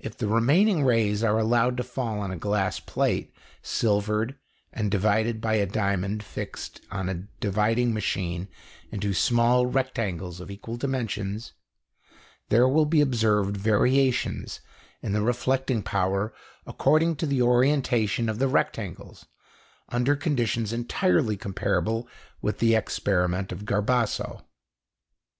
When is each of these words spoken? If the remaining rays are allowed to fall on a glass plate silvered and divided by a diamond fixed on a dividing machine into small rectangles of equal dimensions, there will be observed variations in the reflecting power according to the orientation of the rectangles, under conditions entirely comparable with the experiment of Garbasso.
If 0.00 0.18
the 0.18 0.26
remaining 0.26 0.82
rays 0.82 1.22
are 1.22 1.38
allowed 1.38 1.76
to 1.76 1.84
fall 1.84 2.18
on 2.18 2.32
a 2.32 2.36
glass 2.36 2.80
plate 2.80 3.32
silvered 3.62 4.36
and 4.72 4.90
divided 4.90 5.40
by 5.40 5.54
a 5.54 5.64
diamond 5.64 6.24
fixed 6.24 6.80
on 6.90 7.08
a 7.08 7.28
dividing 7.38 7.94
machine 7.94 8.48
into 8.90 9.14
small 9.14 9.66
rectangles 9.66 10.40
of 10.40 10.50
equal 10.50 10.76
dimensions, 10.76 11.52
there 12.48 12.66
will 12.66 12.84
be 12.84 13.00
observed 13.00 13.56
variations 13.56 14.58
in 15.02 15.12
the 15.12 15.22
reflecting 15.22 15.84
power 15.84 16.34
according 16.66 17.14
to 17.14 17.24
the 17.26 17.40
orientation 17.40 18.28
of 18.28 18.40
the 18.40 18.48
rectangles, 18.48 19.24
under 19.88 20.16
conditions 20.16 20.72
entirely 20.72 21.36
comparable 21.36 22.08
with 22.42 22.58
the 22.58 22.74
experiment 22.74 23.52
of 23.52 23.64
Garbasso. 23.64 24.42